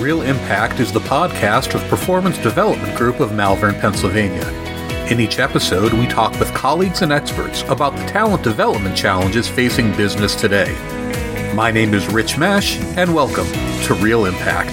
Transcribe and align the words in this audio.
Real 0.00 0.22
Impact 0.22 0.80
is 0.80 0.90
the 0.90 1.00
podcast 1.00 1.74
of 1.74 1.86
Performance 1.90 2.38
Development 2.38 2.96
Group 2.96 3.20
of 3.20 3.34
Malvern, 3.34 3.74
Pennsylvania. 3.74 4.48
In 5.10 5.20
each 5.20 5.38
episode, 5.38 5.92
we 5.92 6.06
talk 6.06 6.32
with 6.40 6.54
colleagues 6.54 7.02
and 7.02 7.12
experts 7.12 7.60
about 7.64 7.94
the 7.94 8.06
talent 8.06 8.42
development 8.42 8.96
challenges 8.96 9.46
facing 9.46 9.94
business 9.98 10.34
today. 10.34 10.72
My 11.54 11.70
name 11.70 11.92
is 11.92 12.10
Rich 12.10 12.36
Mesch, 12.36 12.80
and 12.96 13.14
welcome 13.14 13.44
to 13.84 13.92
Real 13.92 14.24
Impact. 14.24 14.70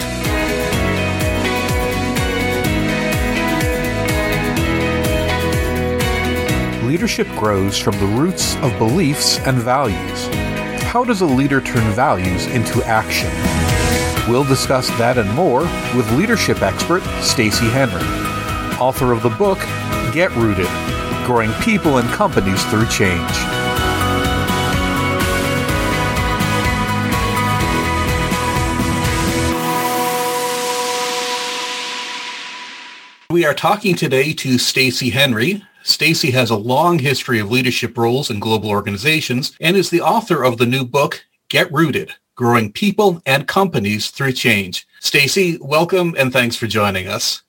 Leadership 6.86 7.28
grows 7.36 7.78
from 7.78 8.00
the 8.00 8.08
roots 8.18 8.56
of 8.60 8.78
beliefs 8.78 9.40
and 9.40 9.58
values. 9.58 10.28
How 10.84 11.04
does 11.04 11.20
a 11.20 11.26
leader 11.26 11.60
turn 11.60 11.92
values 11.92 12.48
into 12.48 12.82
action? 12.84 13.77
We'll 14.28 14.44
discuss 14.44 14.90
that 14.98 15.18
and 15.18 15.32
more 15.32 15.62
with 15.96 16.12
leadership 16.12 16.62
expert 16.62 17.02
Stacy 17.22 17.68
Henry, 17.68 18.04
author 18.78 19.14
of 19.14 19.24
the 19.24 19.30
book 19.30 19.58
Get 20.14 20.32
Rooted: 20.36 20.68
Growing 21.26 21.54
People 21.62 21.98
and 21.98 22.10
Companies 22.10 22.62
Through 22.66 22.88
Change. 22.88 23.32
We 33.30 33.46
are 33.46 33.54
talking 33.54 33.96
today 33.96 34.34
to 34.34 34.58
Stacy 34.58 35.10
Henry. 35.12 35.64
Stacy 35.84 36.32
has 36.32 36.50
a 36.50 36.58
long 36.58 37.00
history 37.00 37.40
of 37.40 37.50
leadership 37.50 37.98
roles 37.98 38.30
in 38.30 38.42
global 38.42 38.70
organizations 38.70 39.56
and 39.62 39.78
is 39.78 39.90
the 39.90 40.02
author 40.02 40.44
of 40.44 40.58
the 40.58 40.66
new 40.66 40.84
book 40.84 41.26
Get 41.48 41.72
Rooted: 41.72 42.16
growing 42.38 42.72
people 42.72 43.22
and 43.26 43.48
companies 43.48 44.10
through 44.10 44.32
change. 44.32 44.88
Stacy, 45.02 45.58
welcome 45.60 46.16
and 46.18 46.32
thanks 46.32 46.56
for 46.56 46.68
joining 46.68 47.10
us. 47.10 47.42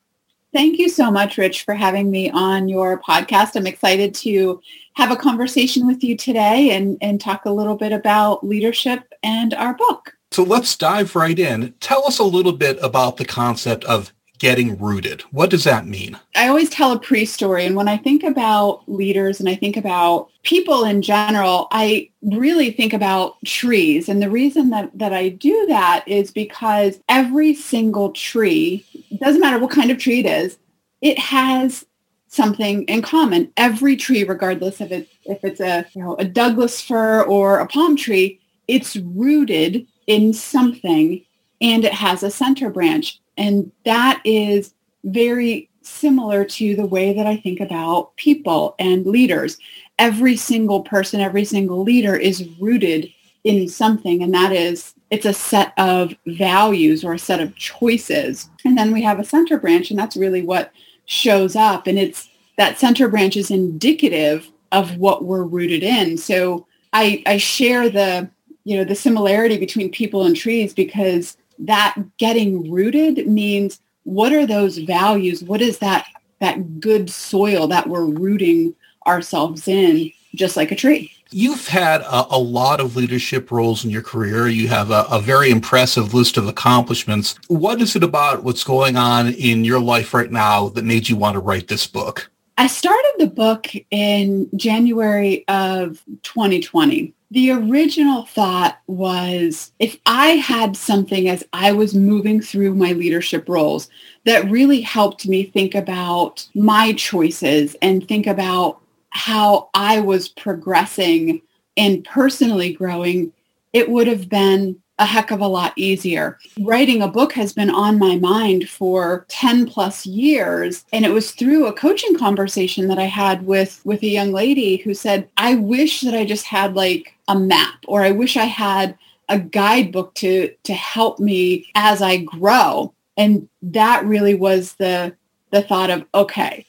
Thank 0.52 0.78
you 0.78 0.88
so 0.88 1.10
much, 1.10 1.36
Rich, 1.36 1.64
for 1.64 1.74
having 1.74 2.10
me 2.10 2.30
on 2.30 2.70
your 2.70 3.00
podcast. 3.00 3.54
I'm 3.54 3.66
excited 3.66 4.14
to 4.14 4.60
have 4.94 5.10
a 5.10 5.16
conversation 5.16 5.86
with 5.86 6.02
you 6.02 6.16
today 6.16 6.70
and, 6.70 6.96
and 7.02 7.20
talk 7.20 7.44
a 7.44 7.50
little 7.50 7.76
bit 7.76 7.92
about 7.92 8.44
leadership 8.44 9.12
and 9.22 9.52
our 9.54 9.74
book. 9.74 10.14
So 10.30 10.42
let's 10.42 10.74
dive 10.74 11.14
right 11.14 11.38
in. 11.38 11.74
Tell 11.80 12.06
us 12.06 12.18
a 12.18 12.24
little 12.24 12.52
bit 12.52 12.78
about 12.82 13.18
the 13.18 13.26
concept 13.26 13.84
of 13.84 14.12
getting 14.38 14.78
rooted. 14.78 15.22
What 15.32 15.50
does 15.50 15.64
that 15.64 15.86
mean? 15.86 16.18
I 16.36 16.48
always 16.48 16.70
tell 16.70 16.92
a 16.92 16.98
pre-story. 16.98 17.66
And 17.66 17.76
when 17.76 17.88
I 17.88 17.96
think 17.96 18.22
about 18.22 18.82
leaders 18.86 19.40
and 19.40 19.48
I 19.48 19.54
think 19.54 19.76
about 19.76 20.30
people 20.44 20.84
in 20.84 21.02
general, 21.02 21.68
I 21.70 22.10
really 22.22 22.70
think 22.70 22.92
about 22.92 23.36
trees. 23.44 24.08
And 24.08 24.22
the 24.22 24.30
reason 24.30 24.70
that, 24.70 24.90
that 24.96 25.12
I 25.12 25.30
do 25.30 25.66
that 25.66 26.06
is 26.06 26.30
because 26.30 27.00
every 27.08 27.54
single 27.54 28.12
tree, 28.12 28.84
doesn't 29.18 29.40
matter 29.40 29.58
what 29.58 29.70
kind 29.70 29.90
of 29.90 29.98
tree 29.98 30.20
it 30.20 30.26
is, 30.26 30.58
it 31.00 31.18
has 31.18 31.84
something 32.28 32.84
in 32.84 33.02
common. 33.02 33.52
Every 33.56 33.96
tree, 33.96 34.22
regardless 34.22 34.80
of 34.80 34.92
it, 34.92 35.08
if 35.24 35.42
it's 35.42 35.60
a, 35.60 35.86
you 35.94 36.02
know, 36.02 36.14
a 36.16 36.24
Douglas 36.24 36.80
fir 36.80 37.22
or 37.22 37.58
a 37.58 37.66
palm 37.66 37.96
tree, 37.96 38.40
it's 38.68 38.96
rooted 38.96 39.86
in 40.06 40.32
something 40.32 41.24
and 41.60 41.84
it 41.84 41.92
has 41.92 42.22
a 42.22 42.30
center 42.30 42.70
branch. 42.70 43.20
And 43.38 43.72
that 43.84 44.20
is 44.24 44.74
very 45.04 45.70
similar 45.80 46.44
to 46.44 46.76
the 46.76 46.84
way 46.84 47.14
that 47.14 47.26
I 47.26 47.36
think 47.36 47.60
about 47.60 48.14
people 48.16 48.74
and 48.78 49.06
leaders. 49.06 49.56
Every 49.98 50.36
single 50.36 50.82
person, 50.82 51.20
every 51.20 51.44
single 51.44 51.82
leader 51.82 52.14
is 52.14 52.46
rooted 52.60 53.10
in 53.44 53.68
something, 53.68 54.22
and 54.22 54.34
that 54.34 54.52
is 54.52 54.94
it's 55.10 55.24
a 55.24 55.32
set 55.32 55.72
of 55.78 56.14
values 56.26 57.02
or 57.02 57.14
a 57.14 57.18
set 57.18 57.40
of 57.40 57.56
choices. 57.56 58.50
And 58.64 58.76
then 58.76 58.92
we 58.92 59.02
have 59.02 59.18
a 59.18 59.24
center 59.24 59.58
branch, 59.58 59.90
and 59.90 59.98
that's 59.98 60.16
really 60.16 60.42
what 60.42 60.70
shows 61.06 61.56
up. 61.56 61.86
And 61.86 61.98
it's 61.98 62.28
that 62.58 62.78
center 62.78 63.08
branch 63.08 63.36
is 63.36 63.50
indicative 63.50 64.50
of 64.72 64.98
what 64.98 65.24
we're 65.24 65.44
rooted 65.44 65.82
in. 65.82 66.18
So 66.18 66.66
I, 66.92 67.22
I 67.26 67.38
share 67.38 67.88
the, 67.88 68.28
you 68.64 68.76
know, 68.76 68.84
the 68.84 68.94
similarity 68.94 69.56
between 69.56 69.90
people 69.90 70.24
and 70.24 70.36
trees 70.36 70.74
because 70.74 71.38
that 71.60 71.96
getting 72.18 72.70
rooted 72.70 73.26
means 73.26 73.80
what 74.04 74.32
are 74.32 74.46
those 74.46 74.78
values? 74.78 75.42
What 75.42 75.60
is 75.60 75.78
that 75.78 76.06
that 76.40 76.80
good 76.80 77.10
soil 77.10 77.66
that 77.68 77.88
we're 77.88 78.04
rooting 78.04 78.74
ourselves 79.06 79.66
in, 79.68 80.12
just 80.34 80.56
like 80.56 80.70
a 80.70 80.76
tree? 80.76 81.12
You've 81.30 81.68
had 81.68 82.00
a, 82.02 82.26
a, 82.30 82.38
lot 82.38 82.80
of 82.80 82.96
leadership 82.96 83.50
roles 83.50 83.84
in 83.84 83.90
your 83.90 84.00
career. 84.00 84.48
You 84.48 84.68
have 84.68 84.90
a, 84.90 85.04
a, 85.10 85.20
very 85.20 85.50
impressive 85.50 86.14
list 86.14 86.38
of 86.38 86.48
accomplishments. 86.48 87.38
What 87.48 87.82
is 87.82 87.94
it 87.96 88.02
about 88.02 88.44
what's 88.44 88.64
going 88.64 88.96
on 88.96 89.28
in 89.34 89.62
your 89.62 89.78
life 89.78 90.14
right 90.14 90.30
now 90.30 90.70
that 90.70 90.84
made 90.86 91.08
you 91.08 91.16
want 91.16 91.34
to 91.34 91.40
write 91.40 91.68
this 91.68 91.86
book? 91.86 92.30
I 92.56 92.66
started 92.66 93.14
the 93.18 93.26
book 93.26 93.66
in 93.90 94.48
January 94.56 95.44
of 95.48 96.02
2020. 96.22 97.12
The 97.30 97.50
original 97.50 98.24
thought 98.24 98.80
was 98.86 99.72
if 99.78 99.98
I 100.06 100.28
had 100.28 100.76
something 100.76 101.28
as 101.28 101.44
I 101.52 101.72
was 101.72 101.94
moving 101.94 102.40
through 102.40 102.74
my 102.74 102.92
leadership 102.92 103.48
roles 103.48 103.90
that 104.24 104.50
really 104.50 104.80
helped 104.80 105.28
me 105.28 105.44
think 105.44 105.74
about 105.74 106.48
my 106.54 106.94
choices 106.94 107.76
and 107.82 108.06
think 108.06 108.26
about 108.26 108.80
how 109.10 109.68
I 109.74 110.00
was 110.00 110.28
progressing 110.28 111.42
and 111.76 112.02
personally 112.04 112.72
growing, 112.72 113.32
it 113.74 113.90
would 113.90 114.06
have 114.06 114.30
been 114.30 114.80
a 114.98 115.06
heck 115.06 115.30
of 115.30 115.40
a 115.40 115.46
lot 115.46 115.72
easier. 115.76 116.38
Writing 116.60 117.02
a 117.02 117.08
book 117.08 117.32
has 117.34 117.52
been 117.52 117.70
on 117.70 117.98
my 117.98 118.16
mind 118.16 118.68
for 118.68 119.24
10 119.28 119.66
plus 119.66 120.04
years. 120.06 120.84
And 120.92 121.04
it 121.04 121.12
was 121.12 121.32
through 121.32 121.66
a 121.66 121.72
coaching 121.72 122.18
conversation 122.18 122.88
that 122.88 122.98
I 122.98 123.04
had 123.04 123.46
with, 123.46 123.80
with 123.84 124.02
a 124.02 124.08
young 124.08 124.32
lady 124.32 124.78
who 124.78 124.94
said, 124.94 125.28
I 125.36 125.54
wish 125.54 126.00
that 126.00 126.14
I 126.14 126.24
just 126.24 126.46
had 126.46 126.74
like 126.74 127.14
a 127.28 127.38
map 127.38 127.76
or 127.86 128.02
I 128.02 128.10
wish 128.10 128.36
I 128.36 128.44
had 128.44 128.96
a 129.28 129.38
guidebook 129.38 130.14
to, 130.14 130.52
to 130.64 130.74
help 130.74 131.18
me 131.18 131.70
as 131.74 132.02
I 132.02 132.16
grow. 132.18 132.92
And 133.16 133.48
that 133.62 134.04
really 134.04 134.34
was 134.34 134.74
the, 134.74 135.14
the 135.50 135.62
thought 135.62 135.90
of, 135.90 136.06
okay, 136.14 136.64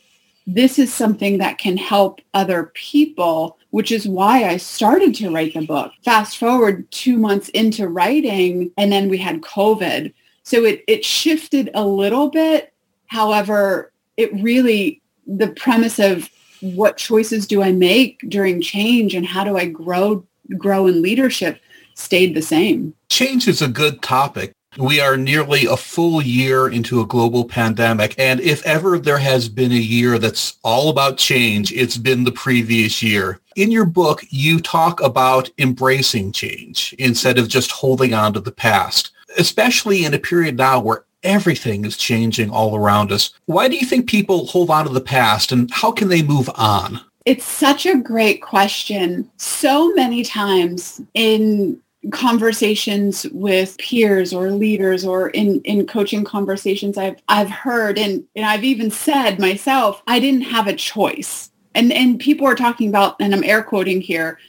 this 0.45 0.79
is 0.79 0.93
something 0.93 1.37
that 1.37 1.59
can 1.59 1.77
help 1.77 2.21
other 2.33 2.71
people 2.73 3.58
which 3.71 3.91
is 3.91 4.07
why 4.07 4.45
I 4.45 4.57
started 4.57 5.13
to 5.15 5.31
write 5.31 5.53
the 5.53 5.61
book. 5.61 5.91
Fast 6.03 6.37
forward 6.37 6.89
two 6.91 7.17
months 7.17 7.49
into 7.49 7.87
writing, 7.87 8.71
and 8.77 8.91
then 8.91 9.09
we 9.09 9.17
had 9.17 9.41
COVID. 9.41 10.13
So 10.43 10.65
it, 10.65 10.83
it 10.87 11.05
shifted 11.05 11.69
a 11.73 11.85
little 11.85 12.29
bit. 12.29 12.73
However, 13.07 13.91
it 14.17 14.33
really, 14.41 15.01
the 15.27 15.49
premise 15.49 15.99
of 15.99 16.29
what 16.61 16.97
choices 16.97 17.47
do 17.47 17.61
I 17.61 17.71
make 17.71 18.19
during 18.27 18.61
change 18.61 19.13
and 19.13 19.25
how 19.25 19.43
do 19.43 19.57
I 19.57 19.67
grow, 19.67 20.25
grow 20.57 20.87
in 20.87 21.01
leadership 21.01 21.61
stayed 21.95 22.35
the 22.35 22.41
same. 22.41 22.93
Change 23.09 23.47
is 23.47 23.61
a 23.61 23.67
good 23.67 24.01
topic. 24.01 24.53
We 24.79 25.01
are 25.01 25.17
nearly 25.17 25.65
a 25.65 25.75
full 25.75 26.21
year 26.21 26.69
into 26.69 27.01
a 27.01 27.05
global 27.05 27.43
pandemic. 27.43 28.15
And 28.17 28.39
if 28.39 28.65
ever 28.65 28.97
there 28.97 29.17
has 29.17 29.49
been 29.49 29.73
a 29.73 29.75
year 29.75 30.17
that's 30.17 30.57
all 30.63 30.87
about 30.87 31.17
change, 31.17 31.73
it's 31.73 31.97
been 31.97 32.23
the 32.23 32.31
previous 32.31 33.03
year. 33.03 33.41
In 33.57 33.71
your 33.71 33.83
book, 33.83 34.23
you 34.29 34.61
talk 34.61 35.01
about 35.01 35.49
embracing 35.57 36.31
change 36.31 36.95
instead 36.97 37.37
of 37.37 37.49
just 37.49 37.71
holding 37.71 38.13
on 38.13 38.31
to 38.31 38.39
the 38.39 38.53
past, 38.53 39.11
especially 39.37 40.05
in 40.05 40.13
a 40.13 40.19
period 40.19 40.55
now 40.55 40.79
where 40.79 41.03
everything 41.23 41.83
is 41.83 41.97
changing 41.97 42.49
all 42.49 42.73
around 42.73 43.11
us. 43.11 43.33
Why 43.47 43.67
do 43.67 43.75
you 43.75 43.85
think 43.85 44.07
people 44.07 44.45
hold 44.45 44.69
on 44.69 44.85
to 44.85 44.93
the 44.93 45.01
past 45.01 45.51
and 45.51 45.69
how 45.71 45.91
can 45.91 46.07
they 46.07 46.21
move 46.21 46.49
on? 46.55 47.01
It's 47.25 47.43
such 47.43 47.85
a 47.85 47.97
great 47.97 48.41
question. 48.41 49.29
So 49.35 49.93
many 49.93 50.23
times 50.23 51.01
in 51.13 51.81
conversations 52.11 53.25
with 53.31 53.77
peers 53.77 54.33
or 54.33 54.51
leaders 54.51 55.05
or 55.05 55.29
in, 55.29 55.61
in 55.61 55.85
coaching 55.85 56.23
conversations 56.23 56.97
I've 56.97 57.21
I've 57.27 57.49
heard 57.49 57.97
and, 57.97 58.23
and 58.35 58.45
I've 58.45 58.63
even 58.63 58.91
said 58.91 59.39
myself, 59.39 60.01
I 60.07 60.19
didn't 60.19 60.41
have 60.41 60.67
a 60.67 60.75
choice. 60.75 61.51
And 61.75 61.91
and 61.91 62.19
people 62.19 62.47
are 62.47 62.55
talking 62.55 62.89
about, 62.89 63.15
and 63.19 63.33
I'm 63.33 63.43
air 63.43 63.63
quoting 63.63 64.01
here, 64.01 64.39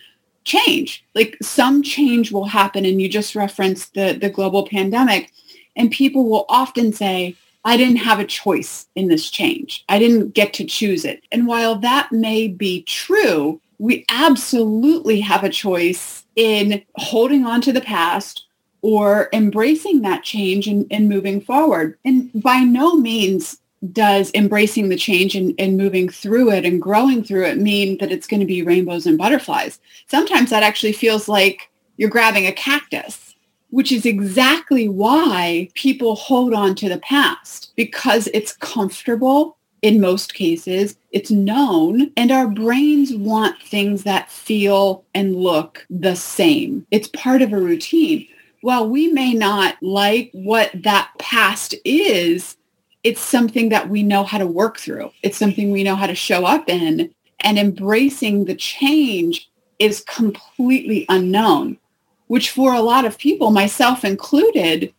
change. 0.44 1.05
Like 1.14 1.37
some 1.43 1.82
change 1.82 2.32
will 2.32 2.46
happen 2.46 2.85
and 2.85 3.00
you 3.00 3.08
just 3.08 3.35
referenced 3.35 3.94
the, 3.94 4.12
the 4.20 4.31
global 4.31 4.67
pandemic. 4.67 5.32
And 5.76 5.90
people 5.90 6.29
will 6.29 6.46
often 6.49 6.93
say, 6.93 7.37
I 7.64 7.76
didn't 7.76 7.96
have 7.96 8.20
a 8.20 8.25
choice 8.25 8.87
in 8.94 9.08
this 9.08 9.31
change. 9.31 9.85
I 9.88 9.99
didn't 9.99 10.31
get 10.31 10.55
to 10.55 10.64
choose 10.64 11.05
it. 11.05 11.23
And 11.31 11.46
while 11.46 11.76
that 11.76 12.11
may 12.11 12.49
be 12.49 12.82
true, 12.82 13.61
we 13.81 14.05
absolutely 14.11 15.21
have 15.21 15.43
a 15.43 15.49
choice 15.49 16.25
in 16.37 16.82
holding 16.97 17.47
on 17.47 17.62
to 17.62 17.73
the 17.73 17.81
past 17.81 18.44
or 18.82 19.31
embracing 19.32 20.03
that 20.03 20.23
change 20.23 20.67
and, 20.67 20.87
and 20.91 21.09
moving 21.09 21.41
forward. 21.41 21.97
And 22.05 22.31
by 22.43 22.59
no 22.59 22.94
means 22.97 23.59
does 23.93 24.31
embracing 24.35 24.91
the 24.91 24.97
change 24.97 25.35
and, 25.35 25.55
and 25.59 25.79
moving 25.79 26.11
through 26.11 26.50
it 26.50 26.67
and 26.67 26.81
growing 26.81 27.25
through 27.25 27.47
it 27.47 27.56
mean 27.56 27.97
that 27.99 28.12
it's 28.12 28.27
going 28.27 28.41
to 28.41 28.47
be 28.47 28.61
rainbows 28.61 29.06
and 29.06 29.17
butterflies. 29.17 29.81
Sometimes 30.09 30.50
that 30.50 30.62
actually 30.62 30.93
feels 30.93 31.26
like 31.26 31.71
you're 31.97 32.11
grabbing 32.11 32.47
a 32.47 32.53
cactus 32.53 33.31
which 33.71 33.93
is 33.93 34.05
exactly 34.05 34.88
why 34.88 35.69
people 35.75 36.17
hold 36.17 36.53
on 36.53 36.75
to 36.75 36.88
the 36.88 36.99
past 36.99 37.73
because 37.76 38.29
it's 38.35 38.56
comfortable 38.56 39.56
in 39.82 40.00
most 40.00 40.35
cases. 40.35 40.97
It's 41.11 41.31
known 41.31 42.11
and 42.17 42.31
our 42.31 42.49
brains 42.49 43.15
want 43.15 43.61
things 43.62 44.05
that 44.05 44.31
feel 44.31 45.05
and 45.15 45.37
look 45.37 45.87
the 45.88 46.15
same. 46.15 46.87
It's 46.91 47.09
part 47.09 47.43
of 47.43 47.53
a 47.53 47.61
routine. 47.61 48.27
While 48.62 48.88
we 48.88 49.09
may 49.09 49.32
not 49.32 49.77
like 49.82 50.31
what 50.32 50.71
that 50.75 51.11
past 51.19 51.75
is, 51.85 52.56
it's 53.03 53.21
something 53.21 53.71
that 53.71 53.88
we 53.88 54.03
know 54.03 54.25
how 54.25 54.38
to 54.38 54.47
work 54.47 54.79
through. 54.79 55.11
It's 55.23 55.38
something 55.38 55.71
we 55.71 55.85
know 55.85 55.97
how 55.97 56.06
to 56.06 56.15
show 56.15 56.44
up 56.44 56.69
in 56.69 57.15
and 57.41 57.59
embracing 57.59 58.44
the 58.44 58.55
change 58.55 59.50
is 59.79 60.05
completely 60.06 61.06
unknown, 61.09 61.79
which 62.26 62.50
for 62.50 62.75
a 62.75 62.83
lot 62.83 63.06
of 63.06 63.17
people, 63.17 63.50
myself 63.50 64.05
included, 64.05 64.93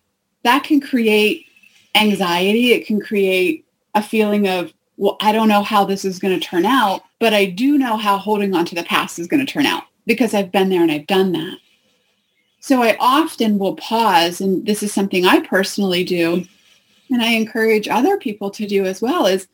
that 0.43 0.63
can 0.63 0.81
create 0.81 1.45
anxiety. 1.93 2.73
It 2.73 2.87
can 2.87 2.99
create 2.99 3.65
a 3.95 4.03
feeling 4.03 4.47
of, 4.47 4.73
well, 4.97 5.17
I 5.21 5.31
don't 5.31 5.47
know 5.47 5.63
how 5.63 5.85
this 5.85 6.05
is 6.05 6.19
going 6.19 6.39
to 6.39 6.45
turn 6.45 6.65
out, 6.65 7.03
but 7.19 7.33
I 7.33 7.45
do 7.45 7.77
know 7.77 7.97
how 7.97 8.17
holding 8.17 8.53
on 8.53 8.65
to 8.65 8.75
the 8.75 8.83
past 8.83 9.19
is 9.19 9.27
going 9.27 9.45
to 9.45 9.51
turn 9.51 9.65
out 9.65 9.83
because 10.05 10.33
I've 10.33 10.51
been 10.51 10.69
there 10.69 10.81
and 10.81 10.91
I've 10.91 11.07
done 11.07 11.31
that. 11.33 11.57
So 12.59 12.83
I 12.83 12.95
often 12.99 13.57
will 13.57 13.75
pause, 13.75 14.39
and 14.39 14.65
this 14.65 14.83
is 14.83 14.93
something 14.93 15.25
I 15.25 15.39
personally 15.39 16.03
do, 16.03 16.45
and 17.09 17.21
I 17.21 17.31
encourage 17.31 17.87
other 17.87 18.17
people 18.17 18.51
to 18.51 18.67
do 18.67 18.85
as 18.85 19.01
well, 19.01 19.25
is 19.25 19.47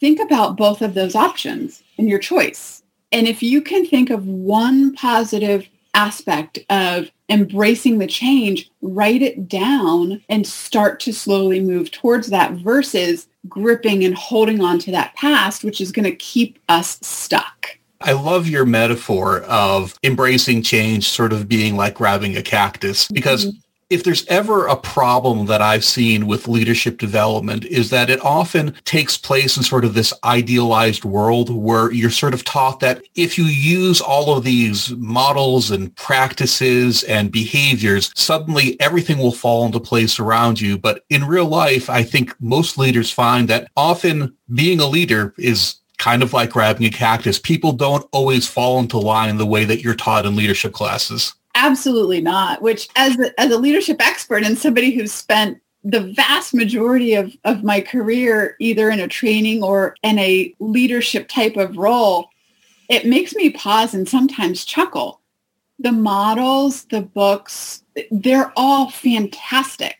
think 0.00 0.18
about 0.18 0.56
both 0.56 0.82
of 0.82 0.94
those 0.94 1.14
options 1.14 1.82
and 1.98 2.08
your 2.08 2.18
choice. 2.18 2.82
And 3.12 3.28
if 3.28 3.42
you 3.42 3.60
can 3.62 3.86
think 3.86 4.10
of 4.10 4.26
one 4.26 4.92
positive 4.94 5.68
aspect 5.94 6.58
of 6.68 7.10
embracing 7.28 7.98
the 7.98 8.06
change, 8.06 8.70
write 8.82 9.22
it 9.22 9.48
down 9.48 10.22
and 10.28 10.46
start 10.46 11.00
to 11.00 11.12
slowly 11.12 11.60
move 11.60 11.90
towards 11.90 12.28
that 12.28 12.52
versus 12.52 13.28
gripping 13.48 14.04
and 14.04 14.14
holding 14.14 14.60
on 14.60 14.78
to 14.80 14.90
that 14.90 15.14
past, 15.14 15.64
which 15.64 15.80
is 15.80 15.92
going 15.92 16.04
to 16.04 16.16
keep 16.16 16.58
us 16.68 16.98
stuck. 17.02 17.78
I 18.02 18.12
love 18.12 18.48
your 18.48 18.64
metaphor 18.64 19.40
of 19.42 19.98
embracing 20.02 20.62
change 20.62 21.08
sort 21.08 21.32
of 21.32 21.48
being 21.48 21.76
like 21.76 21.94
grabbing 21.94 22.36
a 22.36 22.42
cactus 22.42 23.08
because 23.08 23.46
mm-hmm 23.46 23.58
if 23.90 24.04
there's 24.04 24.24
ever 24.28 24.68
a 24.68 24.76
problem 24.76 25.46
that 25.46 25.60
I've 25.60 25.84
seen 25.84 26.28
with 26.28 26.46
leadership 26.46 26.96
development 26.96 27.64
is 27.64 27.90
that 27.90 28.08
it 28.08 28.24
often 28.24 28.74
takes 28.84 29.18
place 29.18 29.56
in 29.56 29.64
sort 29.64 29.84
of 29.84 29.94
this 29.94 30.14
idealized 30.22 31.04
world 31.04 31.50
where 31.50 31.92
you're 31.92 32.08
sort 32.08 32.32
of 32.32 32.44
taught 32.44 32.78
that 32.80 33.02
if 33.16 33.36
you 33.36 33.44
use 33.44 34.00
all 34.00 34.36
of 34.36 34.44
these 34.44 34.90
models 34.90 35.72
and 35.72 35.94
practices 35.96 37.02
and 37.02 37.32
behaviors, 37.32 38.12
suddenly 38.14 38.80
everything 38.80 39.18
will 39.18 39.32
fall 39.32 39.66
into 39.66 39.80
place 39.80 40.20
around 40.20 40.60
you. 40.60 40.78
But 40.78 41.04
in 41.10 41.24
real 41.24 41.46
life, 41.46 41.90
I 41.90 42.04
think 42.04 42.34
most 42.40 42.78
leaders 42.78 43.10
find 43.10 43.48
that 43.48 43.68
often 43.76 44.36
being 44.54 44.78
a 44.78 44.86
leader 44.86 45.34
is 45.36 45.76
kind 45.98 46.22
of 46.22 46.32
like 46.32 46.50
grabbing 46.50 46.86
a 46.86 46.90
cactus. 46.90 47.38
People 47.38 47.72
don't 47.72 48.06
always 48.12 48.46
fall 48.46 48.78
into 48.78 48.98
line 48.98 49.36
the 49.36 49.44
way 49.44 49.64
that 49.64 49.82
you're 49.82 49.94
taught 49.94 50.24
in 50.24 50.36
leadership 50.36 50.72
classes. 50.72 51.34
Absolutely 51.60 52.22
not. 52.22 52.62
Which, 52.62 52.88
as 52.96 53.18
a, 53.18 53.38
as 53.38 53.52
a 53.52 53.58
leadership 53.58 53.98
expert 54.00 54.44
and 54.44 54.56
somebody 54.56 54.92
who's 54.92 55.12
spent 55.12 55.60
the 55.84 56.12
vast 56.16 56.54
majority 56.54 57.14
of, 57.14 57.36
of 57.44 57.62
my 57.62 57.82
career 57.82 58.56
either 58.60 58.88
in 58.88 58.98
a 58.98 59.06
training 59.06 59.62
or 59.62 59.94
in 60.02 60.18
a 60.18 60.54
leadership 60.58 61.28
type 61.28 61.58
of 61.58 61.76
role, 61.76 62.30
it 62.88 63.06
makes 63.06 63.34
me 63.34 63.50
pause 63.50 63.92
and 63.92 64.08
sometimes 64.08 64.64
chuckle. 64.64 65.20
The 65.78 65.92
models, 65.92 66.84
the 66.84 67.02
books, 67.02 67.82
they're 68.10 68.52
all 68.56 68.90
fantastic. 68.90 69.98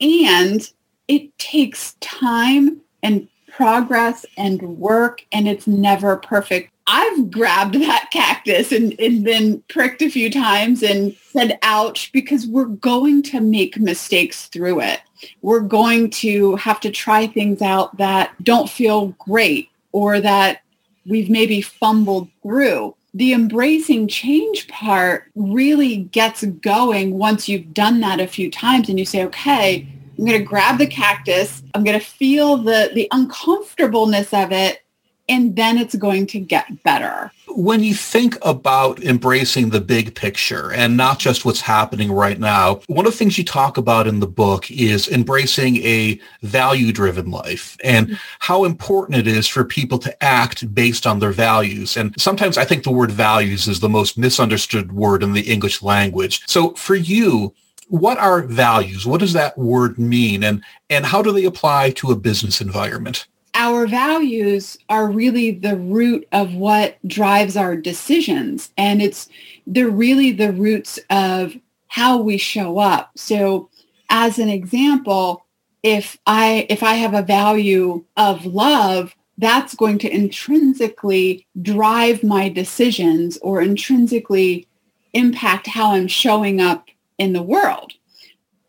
And 0.00 0.68
it 1.06 1.36
takes 1.38 1.94
time 2.00 2.80
and 3.04 3.28
progress 3.48 4.26
and 4.36 4.60
work 4.78 5.24
and 5.30 5.46
it's 5.46 5.68
never 5.68 6.16
perfect. 6.16 6.72
I've 6.86 7.30
grabbed 7.30 7.74
that 7.74 8.10
cactus 8.12 8.70
and, 8.70 8.94
and 9.00 9.24
been 9.24 9.62
pricked 9.68 10.02
a 10.02 10.10
few 10.10 10.30
times 10.30 10.82
and 10.82 11.16
said, 11.30 11.58
ouch, 11.62 12.12
because 12.12 12.46
we're 12.46 12.66
going 12.66 13.22
to 13.24 13.40
make 13.40 13.78
mistakes 13.78 14.46
through 14.46 14.80
it. 14.82 15.00
We're 15.42 15.60
going 15.60 16.10
to 16.10 16.56
have 16.56 16.78
to 16.80 16.90
try 16.90 17.26
things 17.26 17.60
out 17.60 17.96
that 17.96 18.32
don't 18.44 18.70
feel 18.70 19.08
great 19.18 19.70
or 19.90 20.20
that 20.20 20.62
we've 21.06 21.30
maybe 21.30 21.60
fumbled 21.60 22.28
through. 22.42 22.94
The 23.14 23.32
embracing 23.32 24.08
change 24.08 24.68
part 24.68 25.24
really 25.34 25.96
gets 25.96 26.44
going 26.44 27.18
once 27.18 27.48
you've 27.48 27.72
done 27.72 28.00
that 28.00 28.20
a 28.20 28.26
few 28.26 28.50
times 28.50 28.88
and 28.88 28.98
you 28.98 29.06
say, 29.06 29.24
okay, 29.24 29.88
I'm 30.18 30.24
going 30.24 30.38
to 30.38 30.44
grab 30.44 30.78
the 30.78 30.86
cactus. 30.86 31.62
I'm 31.74 31.82
going 31.82 31.98
to 31.98 32.04
feel 32.04 32.58
the, 32.58 32.90
the 32.94 33.08
uncomfortableness 33.10 34.32
of 34.32 34.52
it 34.52 34.82
and 35.28 35.56
then 35.56 35.78
it's 35.78 35.94
going 35.94 36.26
to 36.28 36.38
get 36.38 36.82
better. 36.82 37.32
When 37.48 37.82
you 37.82 37.94
think 37.94 38.36
about 38.42 39.02
embracing 39.02 39.70
the 39.70 39.80
big 39.80 40.14
picture 40.14 40.72
and 40.72 40.96
not 40.96 41.18
just 41.18 41.44
what's 41.44 41.62
happening 41.62 42.12
right 42.12 42.38
now, 42.38 42.80
one 42.86 43.06
of 43.06 43.12
the 43.12 43.18
things 43.18 43.38
you 43.38 43.44
talk 43.44 43.78
about 43.78 44.06
in 44.06 44.20
the 44.20 44.26
book 44.26 44.70
is 44.70 45.08
embracing 45.08 45.78
a 45.78 46.20
value-driven 46.42 47.30
life 47.30 47.78
and 47.82 48.08
mm-hmm. 48.08 48.16
how 48.40 48.64
important 48.64 49.18
it 49.18 49.26
is 49.26 49.48
for 49.48 49.64
people 49.64 49.98
to 49.98 50.22
act 50.22 50.74
based 50.74 51.06
on 51.06 51.18
their 51.18 51.32
values. 51.32 51.96
And 51.96 52.14
sometimes 52.18 52.58
I 52.58 52.64
think 52.64 52.84
the 52.84 52.92
word 52.92 53.10
values 53.10 53.68
is 53.68 53.80
the 53.80 53.88
most 53.88 54.18
misunderstood 54.18 54.92
word 54.92 55.22
in 55.22 55.32
the 55.32 55.50
English 55.50 55.82
language. 55.82 56.42
So 56.46 56.74
for 56.74 56.94
you, 56.94 57.54
what 57.88 58.18
are 58.18 58.42
values? 58.42 59.06
What 59.06 59.20
does 59.20 59.32
that 59.32 59.56
word 59.56 59.98
mean? 59.98 60.44
And, 60.44 60.62
and 60.90 61.06
how 61.06 61.22
do 61.22 61.32
they 61.32 61.44
apply 61.44 61.90
to 61.90 62.10
a 62.10 62.16
business 62.16 62.60
environment? 62.60 63.26
Our 63.56 63.86
values 63.86 64.76
are 64.90 65.10
really 65.10 65.50
the 65.50 65.76
root 65.76 66.28
of 66.30 66.54
what 66.54 66.98
drives 67.08 67.56
our 67.56 67.74
decisions. 67.74 68.70
And 68.76 69.00
it's, 69.00 69.28
they're 69.66 69.88
really 69.88 70.30
the 70.30 70.52
roots 70.52 71.00
of 71.08 71.56
how 71.88 72.18
we 72.20 72.36
show 72.36 72.78
up. 72.78 73.12
So 73.16 73.70
as 74.10 74.38
an 74.38 74.50
example, 74.50 75.46
if 75.82 76.18
I, 76.26 76.66
if 76.68 76.82
I 76.82 76.94
have 76.94 77.14
a 77.14 77.22
value 77.22 78.04
of 78.18 78.44
love, 78.44 79.14
that's 79.38 79.74
going 79.74 79.98
to 79.98 80.14
intrinsically 80.14 81.46
drive 81.62 82.22
my 82.22 82.50
decisions 82.50 83.38
or 83.38 83.62
intrinsically 83.62 84.68
impact 85.14 85.66
how 85.66 85.92
I'm 85.92 86.08
showing 86.08 86.60
up 86.60 86.88
in 87.16 87.32
the 87.32 87.42
world 87.42 87.94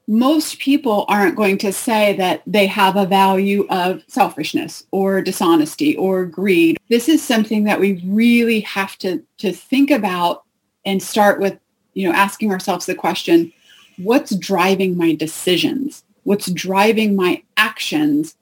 most 0.07 0.59
people 0.59 1.05
aren't 1.09 1.35
going 1.35 1.57
to 1.57 1.73
say 1.73 2.15
that 2.15 2.41
they 2.47 2.65
have 2.65 2.95
a 2.95 3.05
value 3.05 3.67
of 3.69 4.03
selfishness 4.07 4.85
or 4.91 5.21
dishonesty 5.21 5.97
or 5.97 6.25
greed. 6.25 6.77
This 6.89 7.09
is 7.09 7.21
something 7.21 7.65
that 7.65 7.79
we 7.79 8.01
really 8.05 8.61
have 8.61 8.97
to, 8.99 9.21
to 9.39 9.51
think 9.51 9.91
about 9.91 10.43
and 10.85 11.03
start 11.03 11.41
with, 11.41 11.59
you 11.93 12.07
know, 12.07 12.15
asking 12.15 12.51
ourselves 12.51 12.85
the 12.85 12.95
question, 12.95 13.51
what's 13.97 14.33
driving 14.35 14.95
my 14.95 15.13
decisions? 15.13 16.03
What's 16.23 16.49
driving 16.51 17.15
my 17.15 17.43
actions? 17.57 18.35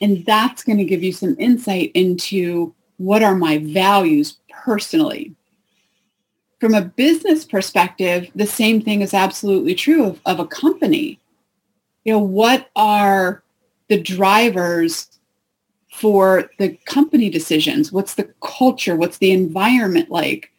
And 0.00 0.24
that's 0.24 0.64
going 0.64 0.78
to 0.78 0.84
give 0.84 1.02
you 1.02 1.12
some 1.12 1.36
insight 1.38 1.90
into 1.92 2.74
what 2.96 3.22
are 3.22 3.34
my 3.34 3.58
values 3.58 4.38
personally 4.64 5.34
from 6.60 6.74
a 6.74 6.82
business 6.82 7.44
perspective, 7.44 8.30
the 8.34 8.46
same 8.46 8.82
thing 8.82 9.00
is 9.00 9.14
absolutely 9.14 9.74
true 9.74 10.04
of, 10.04 10.20
of 10.26 10.40
a 10.40 10.46
company. 10.46 11.18
You 12.04 12.12
know, 12.12 12.18
what 12.18 12.70
are 12.76 13.42
the 13.88 14.00
drivers 14.00 15.08
for 15.90 16.50
the 16.58 16.76
company 16.84 17.30
decisions? 17.30 17.90
What's 17.90 18.14
the 18.14 18.32
culture? 18.42 18.94
What's 18.94 19.18
the 19.18 19.32
environment 19.32 20.10
like? 20.10 20.52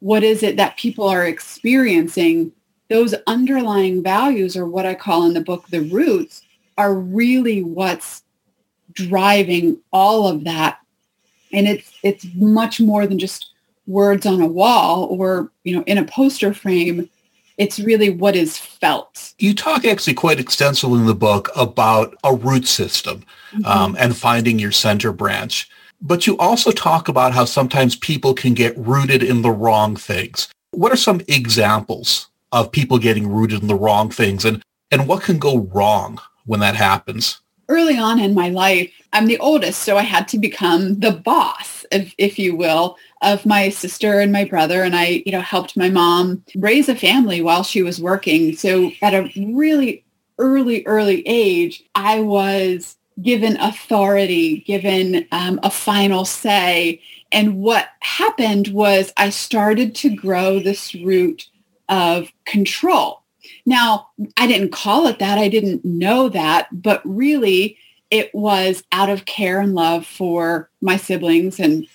What 0.00 0.22
is 0.22 0.42
it 0.42 0.56
that 0.56 0.78
people 0.78 1.06
are 1.06 1.26
experiencing? 1.26 2.50
Those 2.88 3.14
underlying 3.26 4.02
values 4.02 4.56
or 4.56 4.66
what 4.66 4.86
I 4.86 4.94
call 4.94 5.26
in 5.26 5.34
the 5.34 5.40
book 5.40 5.68
the 5.68 5.82
roots 5.82 6.42
are 6.78 6.94
really 6.94 7.62
what's 7.62 8.22
driving 8.92 9.78
all 9.92 10.26
of 10.26 10.44
that. 10.44 10.78
And 11.52 11.68
it's 11.68 11.92
it's 12.02 12.26
much 12.34 12.80
more 12.80 13.06
than 13.06 13.18
just 13.18 13.53
words 13.86 14.26
on 14.26 14.40
a 14.40 14.46
wall 14.46 15.04
or, 15.10 15.50
you 15.64 15.76
know, 15.76 15.82
in 15.84 15.98
a 15.98 16.04
poster 16.04 16.54
frame. 16.54 17.08
It's 17.56 17.78
really 17.78 18.10
what 18.10 18.34
is 18.34 18.58
felt. 18.58 19.32
You 19.38 19.54
talk 19.54 19.84
actually 19.84 20.14
quite 20.14 20.40
extensively 20.40 20.98
in 20.98 21.06
the 21.06 21.14
book 21.14 21.50
about 21.54 22.16
a 22.24 22.34
root 22.34 22.66
system 22.66 23.24
mm-hmm. 23.52 23.64
um, 23.64 23.96
and 23.98 24.16
finding 24.16 24.58
your 24.58 24.72
center 24.72 25.12
branch. 25.12 25.70
But 26.00 26.26
you 26.26 26.36
also 26.38 26.72
talk 26.72 27.08
about 27.08 27.32
how 27.32 27.44
sometimes 27.44 27.96
people 27.96 28.34
can 28.34 28.54
get 28.54 28.76
rooted 28.76 29.22
in 29.22 29.42
the 29.42 29.52
wrong 29.52 29.94
things. 29.94 30.48
What 30.72 30.92
are 30.92 30.96
some 30.96 31.20
examples 31.28 32.28
of 32.50 32.72
people 32.72 32.98
getting 32.98 33.28
rooted 33.28 33.62
in 33.62 33.68
the 33.68 33.76
wrong 33.76 34.10
things 34.10 34.44
and, 34.44 34.62
and 34.90 35.06
what 35.06 35.22
can 35.22 35.38
go 35.38 35.58
wrong 35.58 36.20
when 36.46 36.60
that 36.60 36.74
happens? 36.74 37.40
Early 37.68 37.96
on 37.96 38.20
in 38.20 38.34
my 38.34 38.48
life, 38.48 38.90
I'm 39.12 39.26
the 39.26 39.38
oldest, 39.38 39.82
so 39.82 39.96
I 39.96 40.02
had 40.02 40.28
to 40.28 40.38
become 40.38 41.00
the 41.00 41.12
boss, 41.12 41.84
if, 41.90 42.14
if 42.18 42.38
you 42.38 42.56
will, 42.56 42.96
of 43.22 43.46
my 43.46 43.68
sister 43.68 44.20
and 44.20 44.32
my 44.32 44.44
brother. 44.44 44.82
And 44.82 44.96
I, 44.96 45.22
you 45.24 45.32
know, 45.32 45.40
helped 45.40 45.76
my 45.76 45.90
mom 45.90 46.44
raise 46.56 46.88
a 46.88 46.94
family 46.94 47.42
while 47.42 47.62
she 47.62 47.82
was 47.82 48.00
working. 48.00 48.56
So 48.56 48.92
at 49.02 49.14
a 49.14 49.30
really 49.54 50.04
early, 50.38 50.84
early 50.86 51.22
age, 51.26 51.84
I 51.94 52.20
was 52.20 52.96
given 53.22 53.56
authority, 53.58 54.58
given 54.58 55.26
um, 55.30 55.60
a 55.62 55.70
final 55.70 56.24
say. 56.24 57.00
And 57.30 57.56
what 57.56 57.88
happened 58.00 58.68
was 58.68 59.12
I 59.16 59.30
started 59.30 59.94
to 59.96 60.14
grow 60.14 60.58
this 60.58 60.94
root 60.94 61.48
of 61.88 62.32
control. 62.44 63.23
Now, 63.66 64.08
I 64.36 64.46
didn't 64.46 64.72
call 64.72 65.06
it 65.06 65.18
that. 65.18 65.38
I 65.38 65.48
didn't 65.48 65.84
know 65.84 66.28
that, 66.28 66.68
but 66.70 67.00
really 67.04 67.78
it 68.10 68.34
was 68.34 68.84
out 68.92 69.08
of 69.08 69.24
care 69.24 69.60
and 69.60 69.74
love 69.74 70.06
for 70.06 70.70
my 70.80 70.96
siblings 70.96 71.58
and 71.58 71.86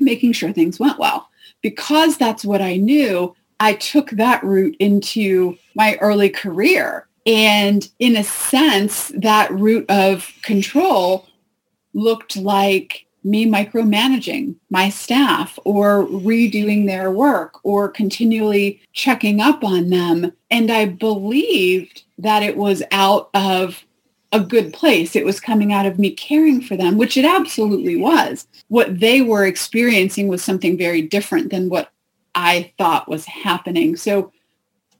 making 0.00 0.32
sure 0.32 0.52
things 0.52 0.78
went 0.78 0.98
well. 0.98 1.28
Because 1.60 2.16
that's 2.16 2.44
what 2.44 2.62
I 2.62 2.76
knew, 2.76 3.34
I 3.58 3.72
took 3.74 4.10
that 4.10 4.42
route 4.44 4.76
into 4.78 5.58
my 5.74 5.96
early 5.96 6.28
career. 6.28 7.08
And 7.26 7.88
in 7.98 8.16
a 8.16 8.22
sense, 8.22 9.12
that 9.16 9.50
route 9.50 9.86
of 9.90 10.32
control 10.42 11.28
looked 11.94 12.36
like 12.36 13.06
me 13.24 13.46
micromanaging 13.46 14.54
my 14.70 14.88
staff 14.88 15.58
or 15.64 16.06
redoing 16.06 16.86
their 16.86 17.10
work 17.10 17.58
or 17.64 17.88
continually 17.88 18.80
checking 18.92 19.40
up 19.40 19.64
on 19.64 19.90
them. 19.90 20.32
And 20.50 20.70
I 20.70 20.86
believed 20.86 22.04
that 22.18 22.42
it 22.42 22.56
was 22.56 22.82
out 22.90 23.30
of 23.34 23.84
a 24.32 24.40
good 24.40 24.72
place. 24.72 25.16
It 25.16 25.24
was 25.24 25.40
coming 25.40 25.72
out 25.72 25.86
of 25.86 25.98
me 25.98 26.10
caring 26.10 26.60
for 26.60 26.76
them, 26.76 26.98
which 26.98 27.16
it 27.16 27.24
absolutely 27.24 27.96
was. 27.96 28.46
What 28.68 29.00
they 29.00 29.22
were 29.22 29.46
experiencing 29.46 30.28
was 30.28 30.44
something 30.44 30.76
very 30.76 31.02
different 31.02 31.50
than 31.50 31.68
what 31.68 31.90
I 32.34 32.72
thought 32.78 33.08
was 33.08 33.24
happening. 33.24 33.96
So 33.96 34.32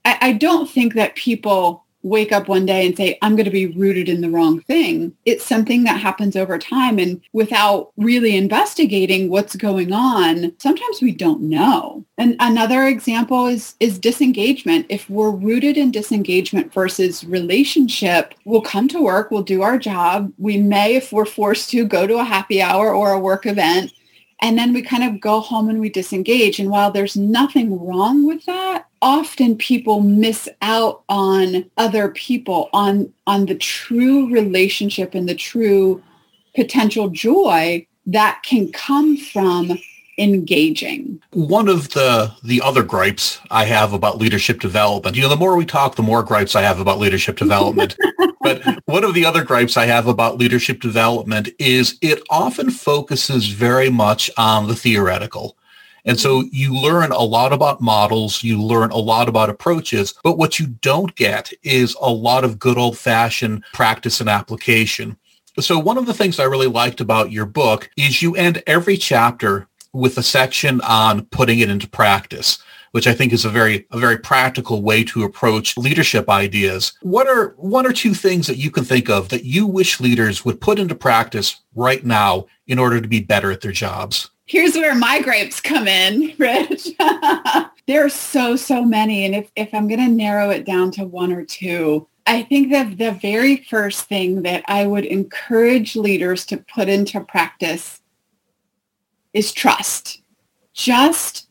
I, 0.04 0.18
I 0.20 0.32
don't 0.32 0.68
think 0.68 0.94
that 0.94 1.14
people 1.14 1.84
wake 2.08 2.32
up 2.32 2.48
one 2.48 2.66
day 2.66 2.86
and 2.86 2.96
say, 2.96 3.18
I'm 3.22 3.36
going 3.36 3.44
to 3.44 3.50
be 3.50 3.66
rooted 3.66 4.08
in 4.08 4.20
the 4.20 4.30
wrong 4.30 4.60
thing. 4.62 5.12
It's 5.24 5.44
something 5.44 5.84
that 5.84 6.00
happens 6.00 6.36
over 6.36 6.58
time. 6.58 6.98
And 6.98 7.20
without 7.32 7.92
really 7.96 8.36
investigating 8.36 9.30
what's 9.30 9.56
going 9.56 9.92
on, 9.92 10.52
sometimes 10.58 11.00
we 11.00 11.12
don't 11.12 11.42
know. 11.42 12.04
And 12.16 12.36
another 12.40 12.84
example 12.84 13.46
is, 13.46 13.74
is 13.80 13.98
disengagement. 13.98 14.86
If 14.88 15.08
we're 15.08 15.30
rooted 15.30 15.76
in 15.76 15.90
disengagement 15.90 16.72
versus 16.72 17.24
relationship, 17.24 18.34
we'll 18.44 18.60
come 18.60 18.88
to 18.88 19.02
work, 19.02 19.30
we'll 19.30 19.42
do 19.42 19.62
our 19.62 19.78
job. 19.78 20.32
We 20.38 20.58
may, 20.58 20.96
if 20.96 21.12
we're 21.12 21.24
forced 21.24 21.70
to, 21.70 21.86
go 21.86 22.06
to 22.06 22.18
a 22.18 22.24
happy 22.24 22.60
hour 22.60 22.94
or 22.94 23.12
a 23.12 23.20
work 23.20 23.46
event. 23.46 23.92
And 24.40 24.56
then 24.56 24.72
we 24.72 24.82
kind 24.82 25.02
of 25.02 25.20
go 25.20 25.40
home 25.40 25.68
and 25.68 25.80
we 25.80 25.90
disengage. 25.90 26.60
And 26.60 26.70
while 26.70 26.90
there's 26.90 27.16
nothing 27.16 27.84
wrong 27.84 28.26
with 28.26 28.44
that, 28.46 28.86
often 29.02 29.56
people 29.56 30.00
miss 30.00 30.48
out 30.62 31.02
on 31.08 31.70
other 31.76 32.08
people, 32.10 32.68
on, 32.72 33.12
on 33.26 33.46
the 33.46 33.54
true 33.54 34.32
relationship 34.32 35.14
and 35.14 35.28
the 35.28 35.34
true 35.34 36.02
potential 36.54 37.08
joy 37.08 37.86
that 38.06 38.42
can 38.44 38.72
come 38.72 39.16
from 39.16 39.78
engaging. 40.18 41.22
One 41.30 41.68
of 41.68 41.90
the 41.90 42.34
the 42.42 42.60
other 42.60 42.82
gripes 42.82 43.38
I 43.50 43.64
have 43.66 43.92
about 43.92 44.18
leadership 44.18 44.60
development, 44.60 45.16
you 45.16 45.22
know, 45.22 45.28
the 45.28 45.36
more 45.36 45.56
we 45.56 45.64
talk, 45.64 45.94
the 45.94 46.02
more 46.02 46.22
gripes 46.22 46.56
I 46.56 46.62
have 46.62 46.80
about 46.80 46.98
leadership 46.98 47.36
development. 47.36 47.96
but 48.40 48.62
one 48.86 49.04
of 49.04 49.14
the 49.14 49.24
other 49.24 49.44
gripes 49.44 49.76
I 49.76 49.86
have 49.86 50.08
about 50.08 50.38
leadership 50.38 50.80
development 50.80 51.50
is 51.58 51.96
it 52.02 52.22
often 52.28 52.70
focuses 52.70 53.48
very 53.48 53.90
much 53.90 54.30
on 54.36 54.66
the 54.66 54.74
theoretical. 54.74 55.56
And 56.08 56.18
so 56.18 56.44
you 56.50 56.74
learn 56.74 57.12
a 57.12 57.20
lot 57.20 57.52
about 57.52 57.82
models, 57.82 58.42
you 58.42 58.60
learn 58.62 58.90
a 58.90 58.96
lot 58.96 59.28
about 59.28 59.50
approaches, 59.50 60.14
but 60.24 60.38
what 60.38 60.58
you 60.58 60.68
don't 60.80 61.14
get 61.16 61.52
is 61.62 61.94
a 62.00 62.10
lot 62.10 62.44
of 62.44 62.58
good 62.58 62.78
old 62.78 62.96
fashioned 62.96 63.62
practice 63.74 64.18
and 64.18 64.30
application. 64.30 65.18
So 65.60 65.78
one 65.78 65.98
of 65.98 66.06
the 66.06 66.14
things 66.14 66.40
I 66.40 66.44
really 66.44 66.66
liked 66.66 67.02
about 67.02 67.30
your 67.30 67.44
book 67.44 67.90
is 67.98 68.22
you 68.22 68.34
end 68.36 68.62
every 68.66 68.96
chapter 68.96 69.68
with 69.92 70.16
a 70.16 70.22
section 70.22 70.80
on 70.80 71.26
putting 71.26 71.58
it 71.58 71.68
into 71.68 71.86
practice 71.86 72.58
which 72.92 73.06
I 73.06 73.12
think 73.12 73.34
is 73.34 73.44
a 73.44 73.50
very 73.50 73.86
a 73.90 73.98
very 73.98 74.16
practical 74.16 74.82
way 74.82 75.04
to 75.04 75.24
approach 75.24 75.76
leadership 75.76 76.30
ideas. 76.30 76.94
What 77.02 77.28
are 77.28 77.54
one 77.58 77.86
or 77.86 77.92
two 77.92 78.14
things 78.14 78.46
that 78.46 78.56
you 78.56 78.70
can 78.70 78.82
think 78.82 79.10
of 79.10 79.28
that 79.28 79.44
you 79.44 79.66
wish 79.66 80.00
leaders 80.00 80.42
would 80.46 80.60
put 80.60 80.78
into 80.78 80.94
practice 80.94 81.60
right 81.74 82.02
now 82.02 82.46
in 82.66 82.78
order 82.78 82.98
to 82.98 83.06
be 83.06 83.20
better 83.20 83.50
at 83.52 83.60
their 83.60 83.72
jobs? 83.72 84.30
Here's 84.48 84.74
where 84.74 84.94
my 84.94 85.20
grapes 85.20 85.60
come 85.60 85.86
in, 85.86 86.34
Rich. 86.38 86.88
there 87.86 88.04
are 88.04 88.08
so, 88.08 88.56
so 88.56 88.82
many. 88.82 89.26
And 89.26 89.34
if, 89.34 89.50
if 89.54 89.74
I'm 89.74 89.88
going 89.88 90.00
to 90.00 90.08
narrow 90.08 90.48
it 90.50 90.64
down 90.64 90.90
to 90.92 91.04
one 91.04 91.32
or 91.32 91.44
two, 91.44 92.08
I 92.26 92.42
think 92.42 92.70
that 92.72 92.96
the 92.96 93.12
very 93.12 93.58
first 93.58 94.06
thing 94.06 94.42
that 94.42 94.64
I 94.66 94.86
would 94.86 95.04
encourage 95.04 95.96
leaders 95.96 96.46
to 96.46 96.56
put 96.56 96.88
into 96.88 97.20
practice 97.20 98.00
is 99.34 99.52
trust. 99.52 100.22
Just 100.72 101.48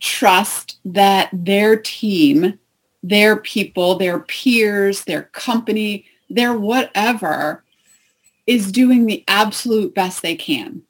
trust 0.00 0.78
that 0.84 1.30
their 1.32 1.76
team, 1.76 2.58
their 3.02 3.36
people, 3.36 3.96
their 3.96 4.20
peers, 4.20 5.04
their 5.04 5.24
company, 5.24 6.04
their 6.28 6.58
whatever 6.58 7.64
is 8.46 8.72
doing 8.72 9.06
the 9.06 9.24
absolute 9.28 9.94
best 9.94 10.22
they 10.22 10.34
can. 10.34 10.82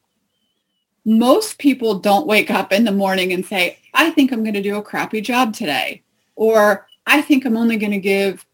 Most 1.10 1.58
people 1.58 1.98
don't 1.98 2.28
wake 2.28 2.52
up 2.52 2.72
in 2.72 2.84
the 2.84 2.92
morning 2.92 3.32
and 3.32 3.44
say, 3.44 3.78
I 3.94 4.10
think 4.10 4.30
I'm 4.30 4.44
going 4.44 4.54
to 4.54 4.62
do 4.62 4.76
a 4.76 4.82
crappy 4.82 5.20
job 5.20 5.52
today, 5.52 6.04
or 6.36 6.86
I 7.04 7.20
think 7.20 7.44
I'm 7.44 7.56
only 7.56 7.76
going 7.78 7.90
to 7.90 7.98
give 7.98 8.46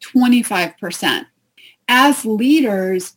25%. 0.00 1.26
As 1.86 2.24
leaders, 2.24 3.14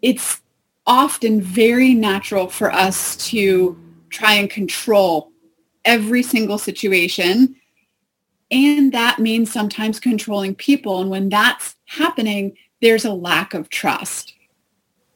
it's 0.00 0.40
often 0.86 1.42
very 1.42 1.92
natural 1.92 2.48
for 2.48 2.72
us 2.72 3.18
to 3.28 3.78
try 4.08 4.32
and 4.32 4.48
control 4.48 5.30
every 5.84 6.22
single 6.22 6.56
situation. 6.56 7.54
And 8.50 8.92
that 8.92 9.18
means 9.18 9.52
sometimes 9.52 10.00
controlling 10.00 10.54
people. 10.54 11.02
And 11.02 11.10
when 11.10 11.28
that's 11.28 11.76
happening, 11.84 12.56
there's 12.80 13.04
a 13.04 13.12
lack 13.12 13.52
of 13.52 13.68
trust. 13.68 14.32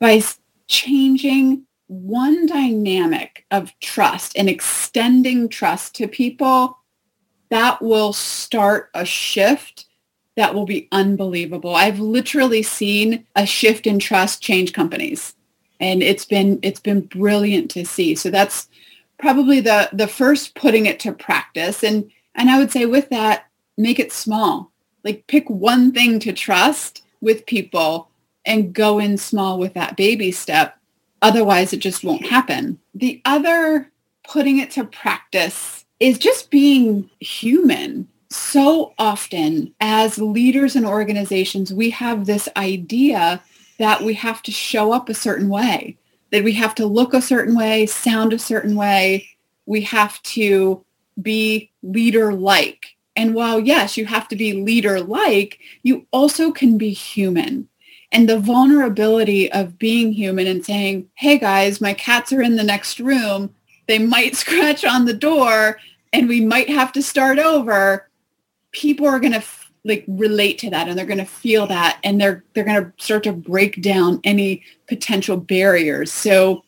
By 0.00 0.20
changing 0.66 1.62
one 1.88 2.46
dynamic 2.46 3.44
of 3.50 3.72
trust 3.80 4.36
and 4.36 4.48
extending 4.48 5.48
trust 5.48 5.94
to 5.96 6.08
people, 6.08 6.78
that 7.50 7.80
will 7.80 8.12
start 8.12 8.90
a 8.94 9.04
shift 9.04 9.86
that 10.36 10.54
will 10.54 10.66
be 10.66 10.88
unbelievable. 10.92 11.74
I've 11.74 12.00
literally 12.00 12.62
seen 12.62 13.26
a 13.34 13.46
shift 13.46 13.86
in 13.86 13.98
trust 13.98 14.42
change 14.42 14.72
companies 14.72 15.34
and 15.80 16.02
it's 16.02 16.24
been 16.24 16.58
it's 16.62 16.80
been 16.80 17.02
brilliant 17.02 17.70
to 17.72 17.84
see. 17.84 18.14
So 18.14 18.30
that's 18.30 18.68
probably 19.18 19.60
the 19.60 19.88
the 19.92 20.08
first 20.08 20.54
putting 20.54 20.86
it 20.86 21.00
to 21.00 21.12
practice 21.12 21.82
and 21.82 22.10
and 22.34 22.50
I 22.50 22.58
would 22.58 22.70
say 22.70 22.86
with 22.86 23.08
that 23.10 23.46
make 23.78 23.98
it 23.98 24.12
small. 24.12 24.72
Like 25.04 25.26
pick 25.26 25.48
one 25.48 25.92
thing 25.92 26.18
to 26.20 26.32
trust 26.32 27.02
with 27.20 27.46
people 27.46 28.10
and 28.44 28.72
go 28.72 28.98
in 28.98 29.16
small 29.16 29.58
with 29.58 29.74
that 29.74 29.96
baby 29.96 30.32
step. 30.32 30.78
Otherwise 31.22 31.72
it 31.72 31.78
just 31.78 32.04
won't 32.04 32.26
happen. 32.26 32.78
The 32.94 33.20
other 33.24 33.90
putting 34.28 34.58
it 34.58 34.70
to 34.72 34.84
practice 34.84 35.84
is 36.00 36.18
just 36.18 36.50
being 36.50 37.08
human. 37.20 38.08
So 38.30 38.92
often 38.98 39.74
as 39.80 40.18
leaders 40.18 40.76
and 40.76 40.84
organizations, 40.84 41.72
we 41.72 41.90
have 41.90 42.26
this 42.26 42.48
idea 42.56 43.42
that 43.78 44.02
we 44.02 44.14
have 44.14 44.42
to 44.42 44.50
show 44.50 44.92
up 44.92 45.08
a 45.08 45.14
certain 45.14 45.48
way 45.48 45.96
that 46.32 46.44
we 46.44 46.52
have 46.52 46.74
to 46.76 46.86
look 46.86 47.14
a 47.14 47.22
certain 47.22 47.56
way, 47.56 47.86
sound 47.86 48.32
a 48.32 48.38
certain 48.38 48.74
way. 48.76 49.28
We 49.66 49.82
have 49.82 50.22
to 50.22 50.84
be 51.20 51.70
leader-like. 51.82 52.96
And 53.14 53.34
while, 53.34 53.58
yes, 53.60 53.96
you 53.96 54.06
have 54.06 54.28
to 54.28 54.36
be 54.36 54.52
leader-like, 54.52 55.58
you 55.82 56.06
also 56.10 56.50
can 56.50 56.76
be 56.76 56.90
human. 56.90 57.68
And 58.12 58.28
the 58.28 58.38
vulnerability 58.38 59.50
of 59.52 59.78
being 59.78 60.12
human 60.12 60.46
and 60.46 60.64
saying, 60.64 61.08
hey 61.14 61.38
guys, 61.38 61.80
my 61.80 61.92
cats 61.94 62.32
are 62.32 62.42
in 62.42 62.56
the 62.56 62.62
next 62.62 63.00
room. 63.00 63.54
They 63.88 63.98
might 63.98 64.36
scratch 64.36 64.84
on 64.84 65.04
the 65.04 65.14
door 65.14 65.78
and 66.12 66.28
we 66.28 66.40
might 66.40 66.68
have 66.70 66.92
to 66.92 67.02
start 67.02 67.38
over. 67.38 68.08
People 68.72 69.06
are 69.06 69.20
going 69.20 69.32
to 69.32 69.42
like 69.86 70.04
relate 70.08 70.58
to 70.58 70.70
that 70.70 70.88
and 70.88 70.98
they're 70.98 71.06
going 71.06 71.18
to 71.18 71.24
feel 71.24 71.66
that 71.66 71.98
and 72.02 72.20
they're 72.20 72.44
they're 72.52 72.64
going 72.64 72.82
to 72.82 72.92
start 73.02 73.22
to 73.22 73.32
break 73.32 73.80
down 73.80 74.20
any 74.24 74.62
potential 74.88 75.36
barriers 75.36 76.12
so 76.12 76.64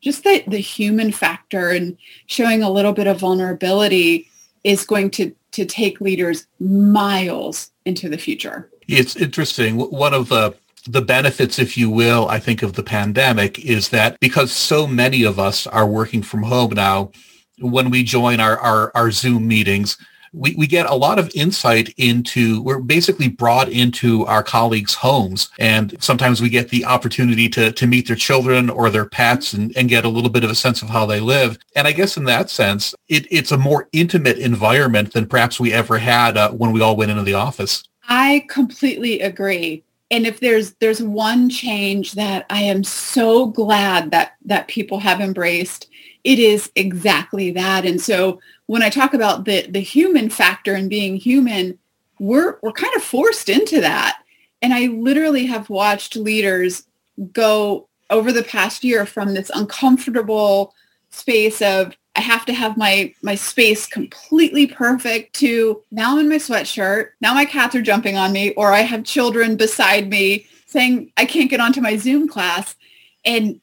just 0.00 0.24
the 0.24 0.42
the 0.48 0.58
human 0.58 1.12
factor 1.12 1.70
and 1.70 1.96
showing 2.26 2.62
a 2.62 2.70
little 2.70 2.92
bit 2.92 3.06
of 3.06 3.20
vulnerability 3.20 4.28
is 4.64 4.84
going 4.84 5.10
to 5.10 5.32
to 5.52 5.64
take 5.64 6.00
leaders 6.00 6.46
miles 6.58 7.70
into 7.84 8.08
the 8.08 8.18
future 8.18 8.68
it's 8.88 9.16
interesting 9.16 9.76
one 9.76 10.14
of 10.14 10.28
the 10.28 10.54
the 10.86 11.00
benefits, 11.00 11.58
if 11.58 11.78
you 11.78 11.88
will, 11.88 12.28
I 12.28 12.38
think 12.38 12.62
of 12.62 12.74
the 12.74 12.82
pandemic 12.82 13.58
is 13.58 13.88
that 13.88 14.20
because 14.20 14.52
so 14.52 14.86
many 14.86 15.22
of 15.22 15.38
us 15.38 15.66
are 15.66 15.86
working 15.86 16.22
from 16.22 16.42
home 16.42 16.72
now, 16.74 17.10
when 17.58 17.90
we 17.90 18.02
join 18.02 18.40
our, 18.40 18.58
our, 18.58 18.92
our 18.94 19.10
Zoom 19.10 19.46
meetings, 19.48 19.96
we, 20.34 20.54
we 20.56 20.66
get 20.66 20.86
a 20.86 20.94
lot 20.94 21.18
of 21.18 21.30
insight 21.34 21.94
into, 21.96 22.60
we're 22.60 22.80
basically 22.80 23.28
brought 23.28 23.68
into 23.68 24.26
our 24.26 24.42
colleagues' 24.42 24.94
homes. 24.94 25.48
And 25.60 25.96
sometimes 26.00 26.42
we 26.42 26.48
get 26.48 26.70
the 26.70 26.84
opportunity 26.84 27.48
to, 27.50 27.70
to 27.70 27.86
meet 27.86 28.08
their 28.08 28.16
children 28.16 28.68
or 28.68 28.90
their 28.90 29.06
pets 29.06 29.52
and, 29.52 29.74
and 29.76 29.88
get 29.88 30.04
a 30.04 30.08
little 30.08 30.30
bit 30.30 30.42
of 30.42 30.50
a 30.50 30.54
sense 30.56 30.82
of 30.82 30.90
how 30.90 31.06
they 31.06 31.20
live. 31.20 31.56
And 31.76 31.86
I 31.86 31.92
guess 31.92 32.16
in 32.16 32.24
that 32.24 32.50
sense, 32.50 32.94
it, 33.08 33.26
it's 33.30 33.52
a 33.52 33.58
more 33.58 33.88
intimate 33.92 34.38
environment 34.38 35.12
than 35.12 35.26
perhaps 35.26 35.60
we 35.60 35.72
ever 35.72 35.98
had 35.98 36.36
uh, 36.36 36.50
when 36.50 36.72
we 36.72 36.80
all 36.80 36.96
went 36.96 37.12
into 37.12 37.22
the 37.22 37.34
office. 37.34 37.84
I 38.08 38.46
completely 38.48 39.20
agree. 39.20 39.82
And 40.10 40.26
if 40.26 40.40
there's 40.40 40.72
there's 40.74 41.02
one 41.02 41.48
change 41.48 42.12
that 42.12 42.46
I 42.50 42.62
am 42.62 42.84
so 42.84 43.46
glad 43.46 44.10
that 44.10 44.34
that 44.44 44.68
people 44.68 45.00
have 45.00 45.20
embraced, 45.20 45.88
it 46.22 46.38
is 46.38 46.70
exactly 46.76 47.50
that. 47.52 47.84
And 47.84 48.00
so 48.00 48.40
when 48.66 48.82
I 48.82 48.90
talk 48.90 49.14
about 49.14 49.44
the 49.44 49.66
the 49.68 49.80
human 49.80 50.30
factor 50.30 50.74
and 50.74 50.90
being 50.90 51.16
human, 51.16 51.78
we're 52.18 52.58
we're 52.62 52.72
kind 52.72 52.94
of 52.96 53.02
forced 53.02 53.48
into 53.48 53.80
that. 53.80 54.18
And 54.62 54.72
I 54.72 54.86
literally 54.86 55.46
have 55.46 55.68
watched 55.70 56.16
leaders 56.16 56.84
go 57.32 57.88
over 58.10 58.32
the 58.32 58.42
past 58.42 58.84
year 58.84 59.06
from 59.06 59.34
this 59.34 59.50
uncomfortable 59.54 60.74
space 61.10 61.62
of 61.62 61.96
I 62.16 62.20
have 62.20 62.44
to 62.46 62.54
have 62.54 62.76
my 62.76 63.12
my 63.22 63.34
space 63.34 63.86
completely 63.86 64.66
perfect 64.66 65.34
to 65.36 65.82
now 65.90 66.12
I'm 66.12 66.20
in 66.20 66.28
my 66.28 66.36
sweatshirt. 66.36 67.10
Now 67.20 67.34
my 67.34 67.44
cats 67.44 67.74
are 67.74 67.82
jumping 67.82 68.16
on 68.16 68.32
me 68.32 68.52
or 68.52 68.72
I 68.72 68.80
have 68.80 69.04
children 69.04 69.56
beside 69.56 70.08
me 70.08 70.46
saying 70.66 71.12
I 71.16 71.24
can't 71.24 71.50
get 71.50 71.60
onto 71.60 71.80
my 71.80 71.96
Zoom 71.96 72.28
class. 72.28 72.76
And 73.24 73.60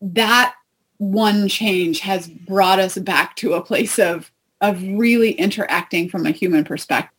that 0.00 0.54
one 0.98 1.48
change 1.48 2.00
has 2.00 2.28
brought 2.28 2.78
us 2.78 2.98
back 2.98 3.36
to 3.36 3.54
a 3.54 3.62
place 3.62 3.98
of 3.98 4.30
of 4.60 4.82
really 4.82 5.32
interacting 5.32 6.08
from 6.08 6.26
a 6.26 6.30
human 6.30 6.64
perspective. 6.64 7.10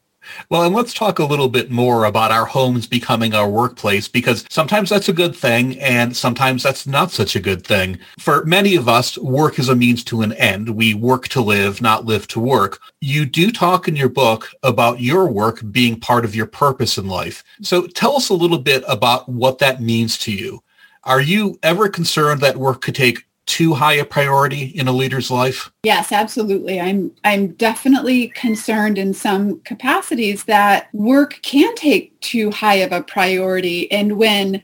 Well, 0.49 0.63
and 0.63 0.75
let's 0.75 0.93
talk 0.93 1.19
a 1.19 1.25
little 1.25 1.49
bit 1.49 1.71
more 1.71 2.05
about 2.05 2.31
our 2.31 2.45
homes 2.45 2.87
becoming 2.87 3.33
our 3.33 3.49
workplace 3.49 4.07
because 4.07 4.45
sometimes 4.49 4.89
that's 4.89 5.09
a 5.09 5.13
good 5.13 5.35
thing 5.35 5.79
and 5.79 6.15
sometimes 6.15 6.63
that's 6.63 6.87
not 6.87 7.11
such 7.11 7.35
a 7.35 7.39
good 7.39 7.65
thing. 7.65 7.99
For 8.19 8.45
many 8.45 8.75
of 8.75 8.87
us, 8.87 9.17
work 9.17 9.59
is 9.59 9.69
a 9.69 9.75
means 9.75 10.03
to 10.05 10.21
an 10.21 10.33
end. 10.33 10.69
We 10.69 10.93
work 10.93 11.27
to 11.29 11.41
live, 11.41 11.81
not 11.81 12.05
live 12.05 12.27
to 12.29 12.39
work. 12.39 12.79
You 13.01 13.25
do 13.25 13.51
talk 13.51 13.87
in 13.87 13.95
your 13.95 14.09
book 14.09 14.49
about 14.63 15.01
your 15.01 15.27
work 15.27 15.61
being 15.71 15.99
part 15.99 16.25
of 16.25 16.35
your 16.35 16.47
purpose 16.47 16.97
in 16.97 17.07
life. 17.07 17.43
So 17.61 17.87
tell 17.87 18.15
us 18.15 18.29
a 18.29 18.33
little 18.33 18.59
bit 18.59 18.83
about 18.87 19.27
what 19.29 19.59
that 19.59 19.81
means 19.81 20.17
to 20.19 20.31
you. 20.31 20.61
Are 21.03 21.21
you 21.21 21.59
ever 21.61 21.87
concerned 21.87 22.41
that 22.41 22.57
work 22.57 22.81
could 22.81 22.95
take 22.95 23.24
too 23.45 23.73
high 23.73 23.93
a 23.93 24.05
priority 24.05 24.65
in 24.65 24.87
a 24.87 24.91
leader's 24.91 25.29
life? 25.29 25.71
Yes, 25.83 26.11
absolutely. 26.11 26.79
I'm 26.79 27.11
I'm 27.23 27.53
definitely 27.53 28.29
concerned 28.29 28.97
in 28.97 29.13
some 29.13 29.61
capacities 29.61 30.45
that 30.45 30.89
work 30.93 31.39
can 31.41 31.73
take 31.75 32.19
too 32.21 32.51
high 32.51 32.75
of 32.75 32.91
a 32.91 33.03
priority 33.03 33.91
and 33.91 34.17
when 34.17 34.63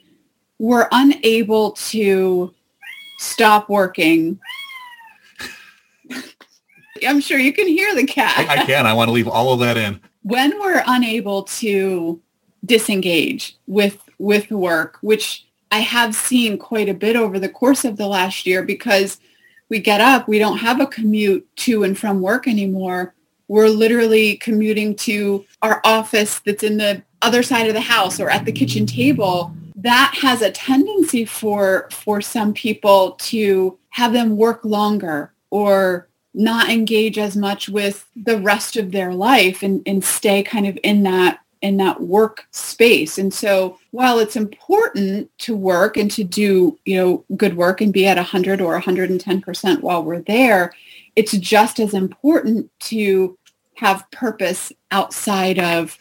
we're 0.60 0.88
unable 0.92 1.72
to 1.72 2.54
stop 3.18 3.70
working 3.70 4.40
I'm 7.08 7.20
sure 7.20 7.40
you 7.40 7.54
can 7.54 7.68
hear 7.68 7.96
the 7.96 8.06
cat. 8.06 8.38
I, 8.38 8.62
I 8.62 8.66
can. 8.66 8.86
I 8.86 8.94
want 8.94 9.08
to 9.08 9.12
leave 9.12 9.28
all 9.28 9.54
of 9.54 9.60
that 9.62 9.78
in. 9.78 10.00
When 10.24 10.60
we're 10.60 10.84
unable 10.86 11.44
to 11.44 12.22
disengage 12.66 13.58
with 13.68 13.98
with 14.20 14.52
work, 14.52 14.98
which 15.02 15.48
I 15.72 15.80
have 15.80 16.14
seen 16.14 16.58
quite 16.58 16.90
a 16.90 16.94
bit 16.94 17.16
over 17.16 17.40
the 17.40 17.50
course 17.50 17.86
of 17.86 17.98
the 17.98 18.08
last 18.08 18.46
year 18.46 18.62
because 18.62 19.20
we 19.70 19.80
get 19.80 20.02
up, 20.02 20.28
we 20.28 20.38
don't 20.38 20.58
have 20.58 20.82
a 20.82 20.86
commute 20.86 21.48
to 21.58 21.84
and 21.84 21.98
from 21.98 22.22
work 22.22 22.48
anymore. 22.48 23.16
We're 23.48 23.70
literally 23.70 24.36
commuting 24.38 24.96
to 24.98 25.46
our 25.62 25.82
office 25.86 26.40
that's 26.40 26.64
in 26.64 26.78
the 26.78 27.02
other 27.22 27.42
side 27.42 27.68
of 27.68 27.74
the 27.74 27.82
house 27.82 28.20
or 28.20 28.30
at 28.30 28.44
the 28.46 28.52
kitchen 28.52 28.86
table. 28.86 29.56
That 29.76 30.14
has 30.22 30.42
a 30.42 30.52
tendency 30.52 31.24
for 31.26 31.88
for 31.92 32.22
some 32.22 32.54
people 32.54 33.14
to 33.14 33.78
have 33.90 34.14
them 34.14 34.36
work 34.36 34.66
longer 34.66 35.34
or 35.50 36.08
not 36.34 36.70
engage 36.70 37.18
as 37.18 37.36
much 37.36 37.68
with 37.68 38.08
the 38.16 38.38
rest 38.40 38.78
of 38.78 38.92
their 38.92 39.14
life 39.14 39.64
and, 39.64 39.82
and 39.86 40.04
stay 40.04 40.44
kind 40.44 40.66
of 40.66 40.78
in 40.84 41.04
that 41.04 41.41
in 41.62 41.78
that 41.78 42.02
work 42.02 42.48
space. 42.52 43.18
And 43.18 43.34
so 43.34 43.78
while 43.92 44.20
it's 44.20 44.36
important 44.36 45.30
to 45.40 45.56
work 45.56 45.96
and 45.96 46.10
to 46.12 46.24
do, 46.24 46.78
you 46.86 46.98
know, 46.98 47.26
good 47.38 47.56
work 47.56 47.82
and 47.82 47.94
be 47.94 48.08
at 48.08 48.18
100 48.18 48.62
or 48.62 48.80
110% 48.80 49.82
while 49.82 50.04
we're 50.04 50.22
there, 50.22 50.74
it's 51.16 51.34
just 51.34 51.80
as 51.80 51.94
important 51.94 52.70
to 52.80 53.38
have 53.76 54.10
purpose 54.12 54.72
outside 54.92 55.60
of 55.60 55.98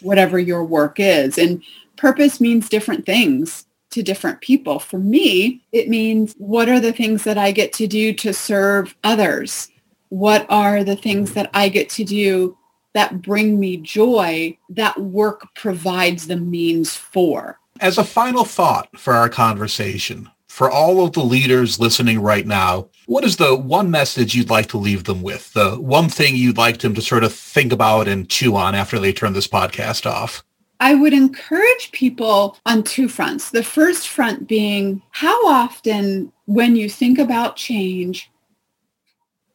whatever 0.00 0.38
your 0.38 0.64
work 0.64 0.98
is. 0.98 1.38
And 1.38 1.62
purpose 1.96 2.40
means 2.40 2.68
different 2.68 3.06
things 3.06 3.66
to 3.90 4.02
different 4.02 4.40
people. 4.40 4.78
For 4.78 4.98
me, 4.98 5.62
it 5.72 5.88
means 5.88 6.34
what 6.38 6.68
are 6.68 6.80
the 6.80 6.92
things 6.92 7.24
that 7.24 7.38
I 7.38 7.52
get 7.52 7.72
to 7.74 7.86
do 7.86 8.12
to 8.14 8.32
serve 8.32 8.94
others? 9.02 9.68
What 10.10 10.46
are 10.48 10.84
the 10.84 10.96
things 10.96 11.32
that 11.34 11.50
I 11.54 11.68
get 11.68 11.88
to 11.90 12.04
do 12.04 12.56
that 12.94 13.22
bring 13.22 13.60
me 13.60 13.76
joy 13.76 14.56
that 14.70 15.00
work 15.00 15.46
provides 15.54 16.26
the 16.26 16.36
means 16.36 16.94
for. 16.94 17.58
As 17.80 17.98
a 17.98 18.04
final 18.04 18.44
thought 18.44 18.88
for 18.98 19.14
our 19.14 19.28
conversation, 19.28 20.28
for 20.48 20.70
all 20.70 21.04
of 21.04 21.12
the 21.12 21.22
leaders 21.22 21.78
listening 21.78 22.20
right 22.20 22.46
now, 22.46 22.88
what 23.06 23.24
is 23.24 23.36
the 23.36 23.54
one 23.54 23.90
message 23.90 24.34
you'd 24.34 24.50
like 24.50 24.66
to 24.68 24.78
leave 24.78 25.04
them 25.04 25.22
with? 25.22 25.52
The 25.52 25.76
one 25.76 26.08
thing 26.08 26.34
you'd 26.34 26.56
like 26.56 26.78
them 26.78 26.94
to 26.94 27.02
sort 27.02 27.22
of 27.22 27.32
think 27.32 27.72
about 27.72 28.08
and 28.08 28.28
chew 28.28 28.56
on 28.56 28.74
after 28.74 28.98
they 28.98 29.12
turn 29.12 29.34
this 29.34 29.46
podcast 29.46 30.04
off? 30.04 30.42
I 30.80 30.94
would 30.94 31.12
encourage 31.12 31.92
people 31.92 32.56
on 32.66 32.82
two 32.82 33.08
fronts. 33.08 33.50
The 33.50 33.62
first 33.62 34.08
front 34.08 34.48
being 34.48 35.02
how 35.10 35.46
often 35.46 36.32
when 36.46 36.76
you 36.76 36.88
think 36.88 37.18
about 37.18 37.56
change, 37.56 38.30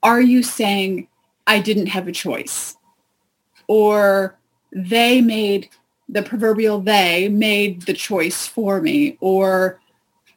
are 0.03 0.21
you 0.21 0.43
saying, 0.43 1.07
I 1.47 1.59
didn't 1.59 1.87
have 1.87 2.07
a 2.07 2.11
choice? 2.11 2.75
Or 3.67 4.37
they 4.71 5.21
made 5.21 5.69
the 6.09 6.21
proverbial 6.21 6.79
they 6.81 7.29
made 7.29 7.83
the 7.83 7.93
choice 7.93 8.45
for 8.45 8.81
me 8.81 9.17
or 9.19 9.79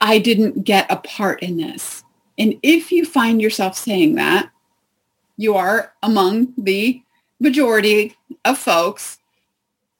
I 0.00 0.18
didn't 0.18 0.64
get 0.64 0.90
a 0.90 0.96
part 0.96 1.42
in 1.42 1.56
this. 1.56 2.04
And 2.38 2.58
if 2.62 2.92
you 2.92 3.04
find 3.04 3.40
yourself 3.40 3.76
saying 3.76 4.14
that, 4.16 4.50
you 5.36 5.54
are 5.54 5.92
among 6.02 6.52
the 6.56 7.02
majority 7.40 8.16
of 8.44 8.58
folks. 8.58 9.18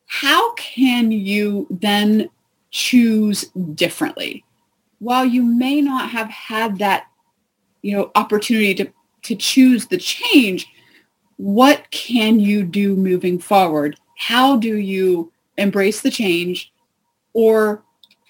How 0.07 0.53
can 0.55 1.13
you 1.13 1.67
then 1.71 2.29
choose 2.71 3.45
differently? 3.75 4.45
While 4.99 5.25
you 5.25 5.43
may 5.43 5.81
not 5.81 6.11
have 6.11 6.29
had 6.29 6.79
that, 6.79 7.07
you 7.83 7.97
know, 7.97 8.11
opportunity 8.15 8.75
to, 8.75 8.93
to 9.23 9.37
choose 9.37 9.87
the 9.87 9.99
change, 9.99 10.69
what 11.37 11.91
can 11.91 12.41
you 12.41 12.65
do 12.65 12.97
moving 12.97 13.39
forward? 13.39 13.99
How 14.19 14.57
do 14.57 14.77
you 14.77 15.33
embrace 15.59 16.01
the 16.01 16.11
change 16.11 16.73
or 17.33 17.83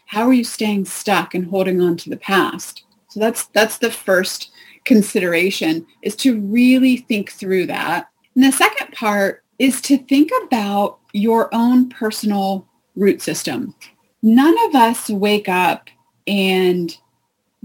how 0.06 0.26
are 0.28 0.32
you 0.32 0.44
staying 0.44 0.84
stuck 0.84 1.34
and 1.34 1.46
holding 1.46 1.80
on 1.80 1.96
to 1.98 2.10
the 2.10 2.16
past? 2.16 2.84
So 3.08 3.20
that's 3.20 3.46
that's 3.46 3.78
the 3.78 3.90
first 3.90 4.50
consideration 4.84 5.86
is 6.02 6.14
to 6.16 6.40
really 6.40 6.98
think 6.98 7.32
through 7.32 7.66
that. 7.66 8.08
And 8.34 8.44
the 8.44 8.52
second 8.52 8.92
part 8.92 9.42
is 9.58 9.80
to 9.82 9.98
think 9.98 10.30
about 10.44 10.98
your 11.12 11.52
own 11.54 11.88
personal 11.88 12.66
root 12.94 13.22
system. 13.22 13.74
None 14.22 14.56
of 14.68 14.74
us 14.74 15.08
wake 15.08 15.48
up 15.48 15.88
and 16.26 16.96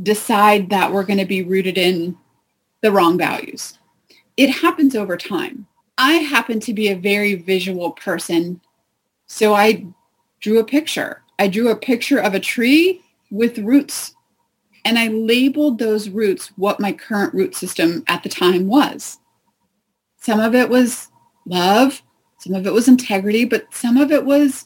decide 0.01 0.69
that 0.69 0.91
we're 0.91 1.03
going 1.03 1.19
to 1.19 1.25
be 1.25 1.43
rooted 1.43 1.77
in 1.77 2.17
the 2.81 2.91
wrong 2.91 3.17
values 3.17 3.77
it 4.37 4.49
happens 4.49 4.95
over 4.95 5.17
time. 5.17 5.67
I 5.97 6.13
happen 6.13 6.59
to 6.61 6.73
be 6.73 6.89
a 6.89 6.95
very 6.95 7.35
visual 7.35 7.91
person. 7.91 8.61
So 9.27 9.53
I 9.53 9.85
drew 10.39 10.59
a 10.59 10.63
picture. 10.63 11.21
I 11.39 11.47
drew 11.47 11.69
a 11.69 11.75
picture 11.75 12.19
of 12.19 12.33
a 12.33 12.39
tree 12.39 13.01
with 13.29 13.57
roots 13.59 14.15
and 14.83 14.97
I 14.97 15.07
labeled 15.07 15.77
those 15.77 16.09
roots 16.09 16.51
what 16.57 16.79
my 16.79 16.91
current 16.91 17.33
root 17.33 17.55
system 17.55 18.03
at 18.07 18.23
the 18.23 18.29
time 18.29 18.67
was. 18.67 19.19
Some 20.17 20.39
of 20.39 20.55
it 20.55 20.69
was 20.69 21.07
love, 21.45 22.01
some 22.39 22.53
of 22.53 22.65
it 22.65 22.73
was 22.73 22.87
integrity, 22.87 23.45
but 23.45 23.65
some 23.71 23.97
of 23.97 24.11
it 24.11 24.25
was 24.25 24.65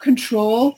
control 0.00 0.76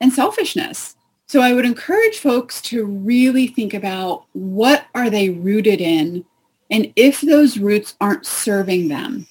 and 0.00 0.12
selfishness. 0.12 0.96
So 1.26 1.40
I 1.40 1.52
would 1.52 1.64
encourage 1.64 2.18
folks 2.18 2.60
to 2.62 2.84
really 2.84 3.46
think 3.46 3.74
about 3.74 4.24
what 4.32 4.86
are 4.94 5.08
they 5.08 5.30
rooted 5.30 5.80
in 5.80 6.24
and 6.72 6.92
if 6.96 7.20
those 7.20 7.58
roots 7.58 7.94
aren't 8.00 8.26
serving 8.26 8.88
them, 8.88 9.28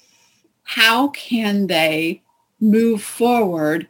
how 0.62 1.08
can 1.08 1.66
they 1.66 2.22
move 2.60 3.02
forward 3.02 3.88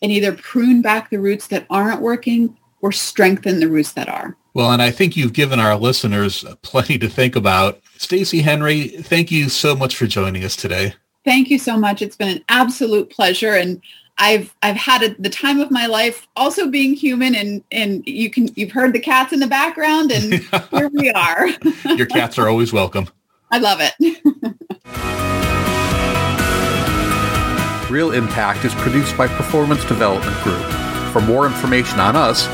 and 0.00 0.10
either 0.10 0.32
prune 0.32 0.82
back 0.82 1.10
the 1.10 1.18
roots 1.18 1.46
that 1.48 1.66
aren't 1.68 2.00
working 2.00 2.56
or 2.80 2.92
strengthen 2.92 3.60
the 3.60 3.68
roots 3.68 3.92
that 3.92 4.08
are. 4.08 4.36
Well, 4.54 4.72
and 4.72 4.82
I 4.82 4.90
think 4.90 5.16
you've 5.16 5.32
given 5.32 5.60
our 5.60 5.76
listeners 5.76 6.44
plenty 6.62 6.98
to 6.98 7.08
think 7.08 7.36
about. 7.36 7.80
Stacy 7.96 8.42
Henry, 8.42 8.88
thank 8.88 9.30
you 9.30 9.48
so 9.48 9.74
much 9.74 9.96
for 9.96 10.06
joining 10.06 10.44
us 10.44 10.56
today. 10.56 10.94
Thank 11.24 11.48
you 11.48 11.58
so 11.58 11.78
much. 11.78 12.02
It's 12.02 12.16
been 12.16 12.36
an 12.36 12.44
absolute 12.48 13.08
pleasure 13.08 13.54
and 13.54 13.80
I've 14.22 14.54
I've 14.62 14.76
had 14.76 15.02
a, 15.02 15.20
the 15.20 15.28
time 15.28 15.58
of 15.58 15.72
my 15.72 15.86
life 15.86 16.28
also 16.36 16.68
being 16.68 16.94
human 16.94 17.34
and 17.34 17.64
and 17.72 18.06
you 18.06 18.30
can 18.30 18.50
you've 18.54 18.70
heard 18.70 18.92
the 18.92 19.00
cats 19.00 19.32
in 19.32 19.40
the 19.40 19.48
background 19.48 20.12
and 20.12 20.34
here 20.70 20.88
we 20.92 21.10
are. 21.10 21.48
Your 21.96 22.06
cats 22.06 22.38
are 22.38 22.48
always 22.48 22.72
welcome. 22.72 23.08
I 23.50 23.58
love 23.58 23.80
it. 23.80 23.94
Real 27.90 28.12
Impact 28.12 28.64
is 28.64 28.72
produced 28.76 29.18
by 29.18 29.26
Performance 29.26 29.84
Development 29.86 30.40
Group. 30.44 30.62
For 31.12 31.20
more 31.20 31.44
information 31.44 31.98
on 31.98 32.14
us, 32.14 32.46